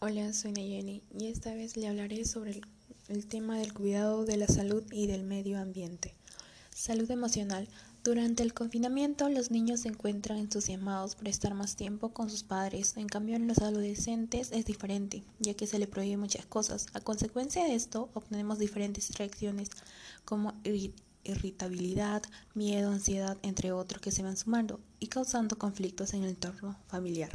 Hola, 0.00 0.32
soy 0.32 0.52
Nayeli 0.52 1.02
y 1.18 1.26
esta 1.26 1.52
vez 1.54 1.76
le 1.76 1.88
hablaré 1.88 2.24
sobre 2.24 2.60
el, 3.08 3.26
tema 3.26 3.58
del 3.58 3.74
cuidado 3.74 4.24
de 4.24 4.36
la 4.36 4.46
salud 4.46 4.84
y 4.92 5.08
del 5.08 5.24
medio 5.24 5.58
ambiente. 5.58 6.14
Salud 6.72 7.10
emocional. 7.10 7.68
Durante 8.04 8.44
el 8.44 8.54
confinamiento 8.54 9.28
los 9.28 9.50
niños 9.50 9.80
se 9.80 9.88
encuentran 9.88 10.38
entusiasmados 10.38 11.16
por 11.16 11.26
estar 11.26 11.52
más 11.54 11.74
tiempo 11.74 12.10
con 12.10 12.30
sus 12.30 12.44
padres, 12.44 12.96
en 12.96 13.08
cambio 13.08 13.34
en 13.34 13.48
los 13.48 13.58
adolescentes 13.58 14.52
es 14.52 14.66
diferente, 14.66 15.24
ya 15.40 15.54
que 15.54 15.66
se 15.66 15.80
le 15.80 15.88
prohíbe 15.88 16.16
muchas 16.16 16.46
cosas. 16.46 16.86
A 16.92 17.00
consecuencia 17.00 17.64
de 17.64 17.74
esto 17.74 18.08
obtenemos 18.14 18.60
diferentes 18.60 19.12
reacciones 19.18 19.68
como 20.24 20.54
irritabilidad, 21.24 22.22
miedo, 22.54 22.92
ansiedad, 22.92 23.36
entre 23.42 23.72
otros 23.72 24.00
que 24.00 24.12
se 24.12 24.22
van 24.22 24.36
sumando 24.36 24.78
y 25.00 25.08
causando 25.08 25.58
conflictos 25.58 26.14
en 26.14 26.22
el 26.22 26.30
entorno 26.30 26.78
familiar. 26.86 27.30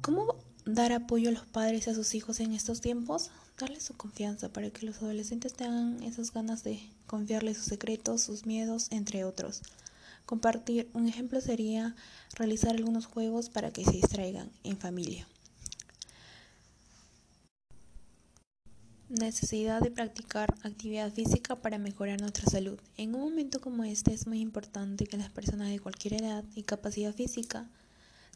¿Cómo 0.00 0.36
dar 0.74 0.92
apoyo 0.92 1.30
a 1.30 1.32
los 1.32 1.46
padres 1.46 1.86
y 1.86 1.90
a 1.90 1.94
sus 1.94 2.14
hijos 2.14 2.40
en 2.40 2.52
estos 2.52 2.80
tiempos? 2.82 3.30
Darles 3.58 3.82
su 3.82 3.96
confianza 3.96 4.52
para 4.52 4.70
que 4.70 4.84
los 4.84 5.02
adolescentes 5.02 5.54
tengan 5.54 6.02
esas 6.02 6.32
ganas 6.32 6.62
de 6.62 6.80
confiarles 7.06 7.56
sus 7.56 7.66
secretos, 7.66 8.20
sus 8.20 8.44
miedos, 8.44 8.88
entre 8.90 9.24
otros. 9.24 9.62
Compartir. 10.26 10.90
Un 10.92 11.08
ejemplo 11.08 11.40
sería 11.40 11.96
realizar 12.34 12.76
algunos 12.76 13.06
juegos 13.06 13.48
para 13.48 13.70
que 13.70 13.84
se 13.84 13.92
distraigan 13.92 14.50
en 14.62 14.76
familia. 14.76 15.26
Necesidad 19.08 19.80
de 19.80 19.90
practicar 19.90 20.54
actividad 20.64 21.10
física 21.10 21.56
para 21.56 21.78
mejorar 21.78 22.20
nuestra 22.20 22.44
salud. 22.44 22.78
En 22.98 23.14
un 23.14 23.22
momento 23.22 23.58
como 23.58 23.84
este 23.84 24.12
es 24.12 24.26
muy 24.26 24.40
importante 24.40 25.06
que 25.06 25.16
las 25.16 25.30
personas 25.30 25.70
de 25.70 25.80
cualquier 25.80 26.22
edad 26.22 26.44
y 26.54 26.62
capacidad 26.62 27.14
física 27.14 27.70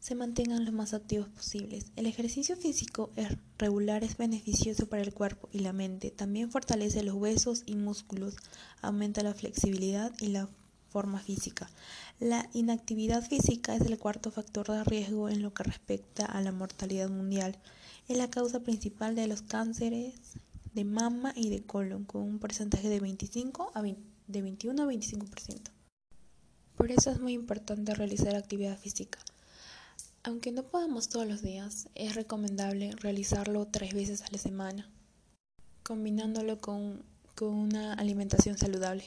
se 0.03 0.15
mantengan 0.15 0.65
lo 0.65 0.73
más 0.73 0.93
activos 0.93 1.29
posibles. 1.29 1.85
El 1.95 2.07
ejercicio 2.07 2.57
físico 2.57 3.09
regular 3.57 4.03
es 4.03 4.17
beneficioso 4.17 4.87
para 4.87 5.01
el 5.01 5.13
cuerpo 5.13 5.47
y 5.53 5.59
la 5.59 5.71
mente. 5.71 6.11
También 6.11 6.51
fortalece 6.51 7.03
los 7.03 7.15
huesos 7.15 7.63
y 7.65 7.75
músculos, 7.75 8.35
aumenta 8.81 9.23
la 9.23 9.33
flexibilidad 9.33 10.11
y 10.19 10.27
la 10.27 10.49
forma 10.89 11.19
física. 11.19 11.69
La 12.19 12.49
inactividad 12.53 13.25
física 13.25 13.77
es 13.77 13.83
el 13.83 13.97
cuarto 13.97 14.29
factor 14.29 14.69
de 14.69 14.83
riesgo 14.83 15.29
en 15.29 15.41
lo 15.41 15.53
que 15.53 15.63
respecta 15.63 16.25
a 16.25 16.41
la 16.41 16.51
mortalidad 16.51 17.09
mundial. 17.09 17.57
Es 18.09 18.17
la 18.17 18.29
causa 18.29 18.59
principal 18.59 19.15
de 19.15 19.27
los 19.27 19.41
cánceres 19.41 20.15
de 20.73 20.83
mama 20.83 21.31
y 21.33 21.47
de 21.47 21.63
colon, 21.63 22.03
con 22.03 22.23
un 22.23 22.39
porcentaje 22.39 22.89
de, 22.89 22.99
25 22.99 23.71
a 23.73 23.81
de 23.81 24.41
21 24.41 24.83
a 24.83 24.85
25%. 24.85 25.61
Por 26.75 26.91
eso 26.91 27.09
es 27.09 27.21
muy 27.21 27.31
importante 27.31 27.95
realizar 27.95 28.35
actividad 28.35 28.77
física. 28.77 29.19
Aunque 30.25 30.53
no 30.53 30.63
podamos 30.63 31.09
todos 31.09 31.27
los 31.27 31.41
días, 31.41 31.89
es 31.95 32.15
recomendable 32.15 32.93
realizarlo 32.95 33.67
tres 33.67 33.93
veces 33.93 34.21
a 34.21 34.31
la 34.31 34.37
semana, 34.37 34.89
combinándolo 35.83 36.59
con, 36.59 37.03
con 37.35 37.49
una 37.49 37.93
alimentación 37.95 38.57
saludable. 38.57 39.03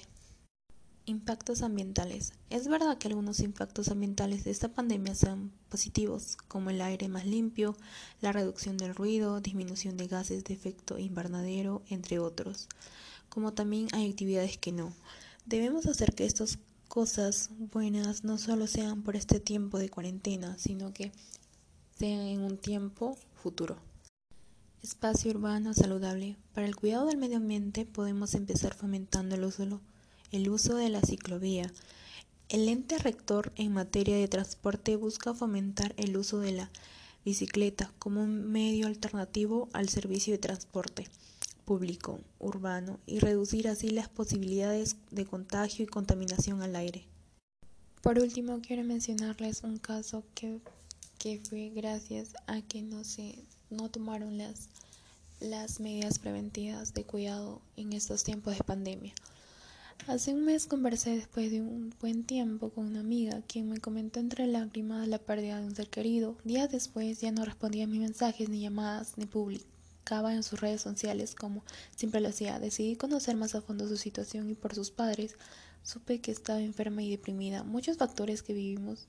Impactos 1.06 1.62
ambientales. 1.62 2.34
Es 2.50 2.68
verdad 2.68 2.98
que 2.98 3.08
algunos 3.08 3.40
impactos 3.40 3.88
ambientales 3.88 4.44
de 4.44 4.50
esta 4.50 4.68
pandemia 4.68 5.14
son 5.14 5.52
positivos, 5.70 6.36
como 6.48 6.68
el 6.68 6.82
aire 6.82 7.08
más 7.08 7.24
limpio, 7.24 7.78
la 8.20 8.32
reducción 8.32 8.76
del 8.76 8.94
ruido, 8.94 9.40
disminución 9.40 9.96
de 9.96 10.08
gases 10.08 10.44
de 10.44 10.52
efecto 10.52 10.98
invernadero, 10.98 11.80
entre 11.88 12.18
otros, 12.18 12.68
como 13.30 13.54
también 13.54 13.88
hay 13.92 14.10
actividades 14.10 14.58
que 14.58 14.72
no. 14.72 14.92
Debemos 15.46 15.86
hacer 15.86 16.14
que 16.14 16.26
estas 16.26 16.58
cosas 16.96 17.50
buenas 17.58 18.24
no 18.24 18.38
solo 18.38 18.66
sean 18.66 19.02
por 19.02 19.16
este 19.16 19.38
tiempo 19.38 19.78
de 19.78 19.90
cuarentena, 19.90 20.56
sino 20.56 20.94
que 20.94 21.12
sean 21.94 22.20
en 22.20 22.40
un 22.40 22.56
tiempo 22.56 23.18
futuro. 23.34 23.76
Espacio 24.82 25.30
urbano 25.30 25.74
saludable. 25.74 26.38
Para 26.54 26.66
el 26.66 26.74
cuidado 26.74 27.04
del 27.04 27.18
medio 27.18 27.36
ambiente 27.36 27.84
podemos 27.84 28.32
empezar 28.32 28.72
fomentando 28.72 29.34
el 29.34 29.44
uso 29.44 29.82
el 30.32 30.48
uso 30.48 30.76
de 30.76 30.88
la 30.88 31.02
ciclovía. 31.02 31.70
El 32.48 32.66
ente 32.66 32.96
rector 32.96 33.52
en 33.56 33.74
materia 33.74 34.16
de 34.16 34.28
transporte 34.28 34.96
busca 34.96 35.34
fomentar 35.34 35.92
el 35.98 36.16
uso 36.16 36.38
de 36.38 36.52
la 36.52 36.70
bicicleta 37.26 37.92
como 37.98 38.22
un 38.22 38.50
medio 38.50 38.86
alternativo 38.86 39.68
al 39.74 39.90
servicio 39.90 40.32
de 40.32 40.38
transporte 40.38 41.10
público 41.66 42.20
urbano 42.38 42.98
y 43.04 43.18
reducir 43.18 43.68
así 43.68 43.90
las 43.90 44.08
posibilidades 44.08 44.96
de 45.10 45.26
contagio 45.26 45.84
y 45.84 45.88
contaminación 45.88 46.62
al 46.62 46.76
aire. 46.76 47.04
Por 48.00 48.18
último, 48.18 48.60
quiero 48.66 48.84
mencionarles 48.84 49.64
un 49.64 49.78
caso 49.78 50.22
que, 50.34 50.60
que 51.18 51.40
fue 51.40 51.70
gracias 51.74 52.34
a 52.46 52.62
que 52.62 52.80
no 52.80 53.04
se 53.04 53.34
no 53.68 53.90
tomaron 53.90 54.38
las, 54.38 54.68
las 55.40 55.80
medidas 55.80 56.20
preventivas 56.20 56.94
de 56.94 57.04
cuidado 57.04 57.60
en 57.76 57.92
estos 57.92 58.22
tiempos 58.22 58.56
de 58.56 58.62
pandemia. 58.62 59.12
Hace 60.06 60.32
un 60.34 60.44
mes 60.44 60.68
conversé 60.68 61.16
después 61.16 61.50
de 61.50 61.60
un 61.60 61.92
buen 62.00 62.22
tiempo 62.22 62.70
con 62.70 62.86
una 62.86 63.00
amiga 63.00 63.42
quien 63.48 63.68
me 63.68 63.80
comentó 63.80 64.20
entre 64.20 64.46
lágrimas 64.46 65.08
la 65.08 65.18
pérdida 65.18 65.58
de 65.58 65.66
un 65.66 65.74
ser 65.74 65.88
querido. 65.88 66.36
Días 66.44 66.70
después 66.70 67.20
ya 67.20 67.32
no 67.32 67.44
respondía 67.44 67.84
a 67.84 67.88
mis 67.88 67.98
mensajes 67.98 68.48
ni 68.48 68.60
llamadas 68.60 69.18
ni 69.18 69.26
en 70.08 70.42
sus 70.42 70.60
redes 70.60 70.80
sociales 70.80 71.34
como 71.34 71.64
siempre 71.94 72.20
lo 72.20 72.28
hacía. 72.28 72.58
Decidí 72.58 72.96
conocer 72.96 73.36
más 73.36 73.54
a 73.54 73.60
fondo 73.60 73.88
su 73.88 73.96
situación 73.96 74.48
y 74.48 74.54
por 74.54 74.74
sus 74.74 74.90
padres 74.90 75.36
supe 75.82 76.20
que 76.20 76.30
estaba 76.30 76.60
enferma 76.60 77.02
y 77.02 77.10
deprimida. 77.10 77.64
Muchos 77.64 77.96
factores 77.96 78.42
que 78.42 78.52
vivimos 78.52 79.08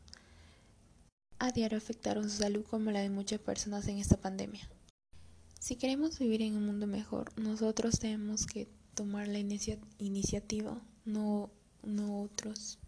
a 1.39 1.51
diario 1.51 1.77
afectaron 1.77 2.29
su 2.29 2.37
salud 2.37 2.65
como 2.65 2.91
la 2.91 3.01
de 3.01 3.09
muchas 3.09 3.39
personas 3.39 3.87
en 3.87 3.99
esta 3.99 4.17
pandemia. 4.17 4.67
Si 5.59 5.75
queremos 5.75 6.17
vivir 6.17 6.41
en 6.41 6.55
un 6.55 6.65
mundo 6.65 6.87
mejor, 6.87 7.31
nosotros 7.37 7.99
tenemos 7.99 8.45
que 8.45 8.67
tomar 8.95 9.27
la 9.27 9.37
inicia 9.37 9.77
iniciativa, 9.99 10.81
no, 11.05 11.51
no 11.83 12.21
otros. 12.23 12.79